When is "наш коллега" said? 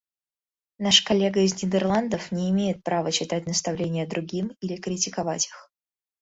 0.79-1.41